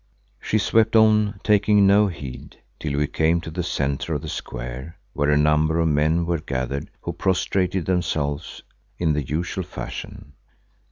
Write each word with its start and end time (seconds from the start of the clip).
She 0.41 0.57
swept 0.57 0.95
on 0.95 1.39
taking 1.43 1.85
no 1.85 2.07
heed, 2.07 2.57
till 2.79 2.97
we 2.97 3.05
came 3.05 3.39
to 3.41 3.51
the 3.51 3.61
centre 3.61 4.15
of 4.15 4.23
the 4.23 4.29
square 4.29 4.97
where 5.13 5.29
a 5.29 5.37
number 5.37 5.79
of 5.79 5.89
men 5.89 6.25
were 6.25 6.39
gathered 6.39 6.89
who 7.01 7.13
prostrated 7.13 7.85
themselves 7.85 8.63
in 8.97 9.13
the 9.13 9.21
usual 9.21 9.63
fashion. 9.63 10.33